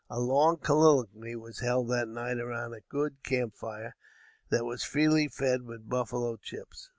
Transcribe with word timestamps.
A 0.09 0.19
long 0.19 0.57
colloquy 0.57 1.35
was 1.35 1.59
held 1.59 1.89
that 1.89 2.07
night 2.07 2.39
around 2.39 2.73
a 2.73 2.81
good 2.81 3.21
camp 3.21 3.55
fire, 3.55 3.95
that 4.49 4.65
was 4.65 4.83
freely 4.83 5.27
fed 5.27 5.61
with 5.61 5.87
"buffalo 5.87 6.37
chips." 6.37 6.89